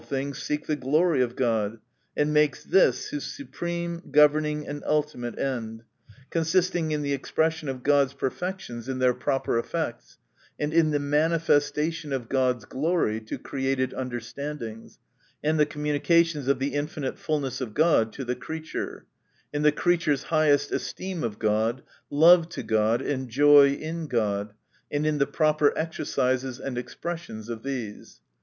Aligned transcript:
iings 0.09 0.37
seek 0.41 0.65
the 0.65 0.75
glory 0.75 1.21
of 1.21 1.35
God, 1.35 1.77
and 2.17 2.33
makes 2.33 2.63
this 2.63 3.09
his 3.11 3.23
supreme, 3.23 4.01
governing, 4.09 4.67
and 4.67 4.81
ultimate 4.83 5.37
end; 5.37 5.83
con 6.31 6.41
sisting 6.41 6.89
in 6.91 7.03
the 7.03 7.13
expression 7.13 7.69
of 7.69 7.83
God's 7.83 8.13
perfections 8.13 8.89
in 8.89 8.97
their 8.97 9.13
proper 9.13 9.59
effects, 9.59 10.17
and 10.59 10.73
in 10.73 10.89
the 10.89 10.97
manifestation 10.97 12.11
of 12.11 12.27
God's 12.29 12.65
glory 12.65 13.19
to 13.21 13.37
created 13.37 13.93
understandings, 13.93 14.97
and 15.43 15.59
the 15.59 15.67
communications 15.67 16.47
of 16.47 16.57
the 16.57 16.73
infinite 16.73 17.19
fulness 17.19 17.61
of 17.61 17.75
God 17.75 18.11
to 18.13 18.25
the 18.25 18.35
creature; 18.35 19.05
in 19.53 19.61
the 19.61 19.71
creature's 19.71 20.23
highest 20.23 20.71
esteem 20.71 21.23
of 21.23 21.37
God, 21.37 21.83
love 22.09 22.49
to 22.49 22.63
God, 22.63 23.03
and 23.03 23.29
joy 23.29 23.67
in 23.69 24.07
God, 24.07 24.55
and 24.91 25.05
in 25.05 25.19
the 25.19 25.27
proper 25.27 25.71
exercises 25.77 26.59
and 26.59 26.75
expres 26.75 27.19
sions 27.19 27.49
of 27.49 27.61
these. 27.61 28.19